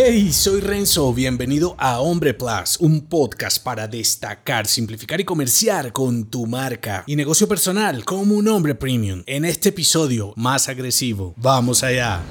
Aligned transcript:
Hey, 0.00 0.30
soy 0.32 0.60
Renzo, 0.60 1.12
bienvenido 1.12 1.74
a 1.76 1.98
Hombre 1.98 2.32
Plus, 2.32 2.76
un 2.78 3.00
podcast 3.08 3.60
para 3.60 3.88
destacar, 3.88 4.68
simplificar 4.68 5.20
y 5.20 5.24
comerciar 5.24 5.92
con 5.92 6.30
tu 6.30 6.46
marca 6.46 7.02
y 7.04 7.16
negocio 7.16 7.48
personal 7.48 8.04
como 8.04 8.36
un 8.36 8.46
hombre 8.46 8.76
premium. 8.76 9.24
En 9.26 9.44
este 9.44 9.70
episodio 9.70 10.34
más 10.36 10.68
agresivo, 10.68 11.34
vamos 11.36 11.82
allá. 11.82 12.22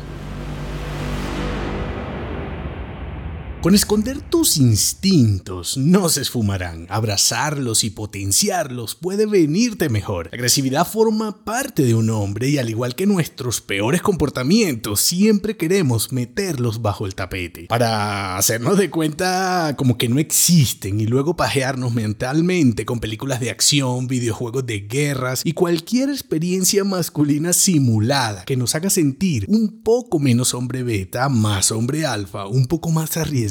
Con 3.60 3.74
esconder 3.74 4.22
tus 4.22 4.58
instintos 4.58 5.78
no 5.78 6.10
se 6.10 6.22
esfumarán. 6.22 6.86
Abrazarlos 6.90 7.84
y 7.84 7.90
potenciarlos 7.90 8.94
puede 8.94 9.26
venirte 9.26 9.90
mejor. 9.90 10.30
La 10.32 10.36
agresividad 10.36 10.88
forma 10.88 11.44
parte 11.44 11.82
de 11.82 11.96
un 11.96 12.12
hombre 12.12 12.50
y 12.50 12.60
al 12.60 12.70
igual 12.70 12.94
que 12.94 13.08
nuestros 13.08 13.60
peores 13.60 14.04
comportamientos, 14.04 15.02
siempre 15.02 15.58
queremos 15.58 16.12
meterlos 16.12 16.84
bajo 16.84 17.08
el 17.08 17.16
tapete. 17.16 17.66
Para 17.66 18.38
hacernos 18.38 18.78
de 18.78 18.92
cuenta 18.92 19.74
como 19.76 19.98
que 19.98 20.08
no 20.08 20.20
existen 20.20 21.02
y 21.02 21.08
luego 21.08 21.36
pajearnos 21.36 21.92
mentalmente 21.96 22.86
con 22.86 23.00
películas 23.00 23.40
de 23.40 23.50
acción, 23.50 24.08
videojuegos 24.08 24.68
de 24.68 24.81
guerras 24.81 25.42
y 25.44 25.53
cualquier 25.53 26.09
experiencia 26.09 26.84
masculina 26.84 27.53
simulada 27.53 28.46
que 28.46 28.56
nos 28.56 28.76
haga 28.76 28.92
sentir 28.92 29.46
un 29.50 29.81
poco 29.81 30.20
menos 30.20 30.53
hombre 30.53 30.84
beta, 30.84 31.28
más 31.28 31.72
hombre 31.72 32.06
alfa, 32.06 32.46
un 32.46 32.68
poco 32.68 32.92
más 32.92 33.18
arriesgado 33.18 33.47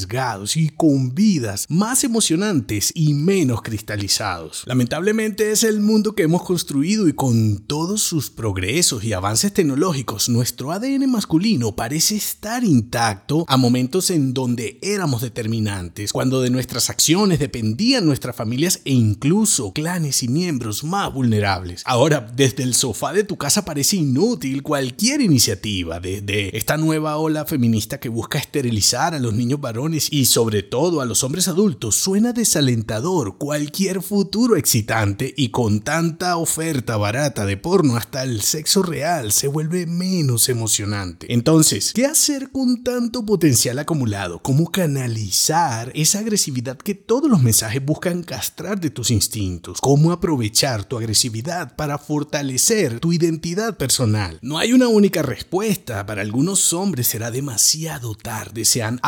y 0.55 0.69
con 0.69 1.15
vidas 1.15 1.67
más 1.69 2.05
emocionantes 2.05 2.93
y 2.95 3.15
menos 3.15 3.63
cristalizados. 3.63 4.63
Lamentablemente 4.67 5.51
es 5.51 5.65
el 5.65 5.81
mundo 5.81 6.15
que 6.15 6.25
hemos 6.25 6.43
construido 6.43 7.09
y 7.09 7.13
con 7.13 7.59
todos 7.67 8.03
sus 8.03 8.31
progresos 8.31 9.05
y 9.05 9.13
avances 9.13 9.53
tecnológicos, 9.53 10.29
nuestro 10.29 10.73
ADN 10.73 11.11
masculino 11.11 11.75
parece 11.75 12.17
estar 12.17 12.65
intacto 12.65 13.45
a 13.49 13.57
momentos 13.57 14.11
en 14.11 14.35
donde 14.35 14.79
éramos 14.83 15.23
determinantes, 15.23 16.13
cuando 16.13 16.41
de 16.41 16.51
nuestras 16.51 16.91
acciones 16.91 17.39
dependían 17.39 18.05
nuestras 18.05 18.37
familias 18.37 18.81
e 18.85 18.93
incluso 18.93 19.73
clanes 19.73 20.23
y 20.23 20.29
miembros 20.29 20.85
más 20.85 21.13
vulnerables. 21.13 21.83
Ahora, 21.87 22.21
desde 22.35 22.63
el 22.63 22.75
sofá 22.75 23.13
de 23.13 23.25
tu 23.25 23.37
casa 23.37 23.65
parece 23.65 23.97
inútil 23.97 24.63
cualquier 24.63 25.21
iniciativa, 25.21 26.01
desde 26.01 26.57
esta 26.57 26.77
nueva 26.77 27.17
ola 27.17 27.45
feminista 27.45 27.99
que 27.99 28.09
busca 28.09 28.39
esterilizar 28.39 29.15
a 29.15 29.19
los 29.19 29.35
niños 29.35 29.61
varones 29.61 29.86
y 29.87 30.25
sobre 30.25 30.65
todo 30.65 31.01
a 31.01 31.05
los 31.05 31.23
hombres 31.23 31.47
adultos 31.47 31.95
suena 31.95 32.33
desalentador 32.33 33.39
cualquier 33.39 34.03
futuro 34.03 34.57
excitante 34.57 35.33
y 35.37 35.51
con 35.51 35.81
tanta 35.81 36.37
oferta 36.39 36.97
barata 36.97 37.47
de 37.47 37.57
porno 37.57 37.97
hasta 37.97 38.25
el 38.25 38.43
sexo 38.43 38.83
real 38.83 39.31
se 39.31 39.47
vuelve 39.47 39.87
menos 39.87 40.49
emocionante. 40.49 41.33
Entonces, 41.33 41.93
¿qué 41.95 42.05
hacer 42.05 42.51
con 42.51 42.83
tanto 42.83 43.25
potencial 43.25 43.79
acumulado? 43.79 44.41
¿Cómo 44.43 44.73
canalizar 44.73 45.93
esa 45.95 46.19
agresividad 46.19 46.77
que 46.77 46.97
todos 46.97 47.31
los 47.31 47.43
mensajes 47.43 47.85
buscan 47.85 48.25
castrar 48.25 48.81
de 48.81 48.91
tus 48.91 49.13
instintos? 49.13 49.81
¿Cómo 49.81 50.11
aprovechar 50.11 50.83
tu 50.85 50.99
agresividad 50.99 51.77
para 51.77 51.99
fortalecer 51.99 52.99
tu 52.99 53.13
identidad 53.13 53.77
personal? 53.77 54.41
No 54.43 54.59
hay 54.59 54.73
una 54.73 54.89
única 54.89 55.23
respuesta. 55.23 56.05
Para 56.07 56.23
algunos 56.23 56.73
hombres 56.73 57.07
será 57.07 57.31
demasiado 57.31 58.17
tarde, 58.17 58.65
se 58.65 58.83
han 58.83 58.99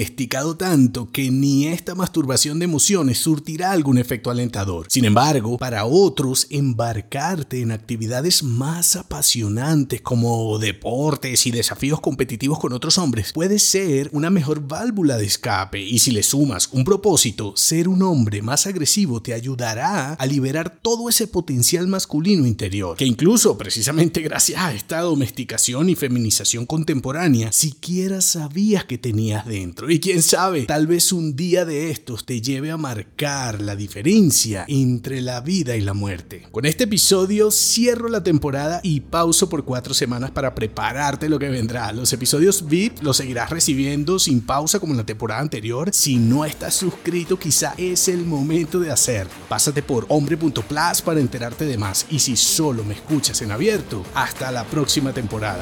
domesticado 0.00 0.56
tanto 0.56 1.10
que 1.12 1.30
ni 1.30 1.66
esta 1.66 1.94
masturbación 1.94 2.58
de 2.58 2.64
emociones 2.64 3.18
surtirá 3.18 3.72
algún 3.72 3.98
efecto 3.98 4.30
alentador. 4.30 4.86
Sin 4.88 5.04
embargo, 5.04 5.58
para 5.58 5.84
otros, 5.84 6.46
embarcarte 6.48 7.60
en 7.60 7.70
actividades 7.70 8.42
más 8.42 8.96
apasionantes 8.96 10.00
como 10.00 10.58
deportes 10.58 11.46
y 11.46 11.50
desafíos 11.50 12.00
competitivos 12.00 12.58
con 12.58 12.72
otros 12.72 12.96
hombres 12.96 13.34
puede 13.34 13.58
ser 13.58 14.08
una 14.14 14.30
mejor 14.30 14.66
válvula 14.66 15.18
de 15.18 15.26
escape 15.26 15.82
y 15.82 15.98
si 15.98 16.12
le 16.12 16.22
sumas 16.22 16.70
un 16.72 16.84
propósito, 16.84 17.52
ser 17.54 17.86
un 17.86 18.00
hombre 18.00 18.40
más 18.40 18.66
agresivo 18.66 19.20
te 19.20 19.34
ayudará 19.34 20.14
a 20.14 20.26
liberar 20.26 20.78
todo 20.80 21.10
ese 21.10 21.26
potencial 21.26 21.86
masculino 21.88 22.46
interior, 22.46 22.96
que 22.96 23.04
incluso 23.04 23.58
precisamente 23.58 24.22
gracias 24.22 24.62
a 24.62 24.72
esta 24.72 25.00
domesticación 25.00 25.90
y 25.90 25.94
feminización 25.94 26.64
contemporánea, 26.64 27.52
siquiera 27.52 28.22
sabías 28.22 28.86
que 28.86 28.96
tenías 28.96 29.44
dentro. 29.44 29.89
Y 29.90 29.98
quién 29.98 30.22
sabe, 30.22 30.66
tal 30.66 30.86
vez 30.86 31.10
un 31.10 31.34
día 31.34 31.64
de 31.64 31.90
estos 31.90 32.24
te 32.24 32.40
lleve 32.40 32.70
a 32.70 32.76
marcar 32.76 33.60
la 33.60 33.74
diferencia 33.74 34.64
entre 34.68 35.20
la 35.20 35.40
vida 35.40 35.74
y 35.74 35.80
la 35.80 35.94
muerte. 35.94 36.46
Con 36.52 36.64
este 36.64 36.84
episodio 36.84 37.50
cierro 37.50 38.08
la 38.08 38.22
temporada 38.22 38.78
y 38.84 39.00
pauso 39.00 39.48
por 39.48 39.64
cuatro 39.64 39.92
semanas 39.92 40.30
para 40.30 40.54
prepararte 40.54 41.28
lo 41.28 41.40
que 41.40 41.48
vendrá. 41.48 41.92
Los 41.92 42.12
episodios 42.12 42.68
VIP 42.68 43.02
los 43.02 43.16
seguirás 43.16 43.50
recibiendo 43.50 44.20
sin 44.20 44.42
pausa 44.42 44.78
como 44.78 44.92
en 44.92 44.98
la 44.98 45.06
temporada 45.06 45.40
anterior. 45.40 45.90
Si 45.92 46.18
no 46.18 46.44
estás 46.44 46.74
suscrito, 46.74 47.36
quizá 47.36 47.74
es 47.76 48.06
el 48.06 48.24
momento 48.24 48.78
de 48.78 48.92
hacerlo. 48.92 49.32
Pásate 49.48 49.82
por 49.82 50.06
hombre.plus 50.08 51.02
para 51.04 51.18
enterarte 51.18 51.64
de 51.64 51.78
más. 51.78 52.06
Y 52.10 52.20
si 52.20 52.36
solo 52.36 52.84
me 52.84 52.94
escuchas 52.94 53.42
en 53.42 53.50
abierto, 53.50 54.04
hasta 54.14 54.52
la 54.52 54.62
próxima 54.62 55.12
temporada. 55.12 55.60